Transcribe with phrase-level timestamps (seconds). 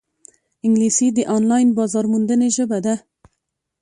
[0.65, 2.95] انګلیسي د آنلاین بازارموندنې ژبه ده